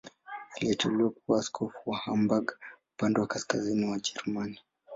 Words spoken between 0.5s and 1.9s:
Aliteuliwa kuwa askofu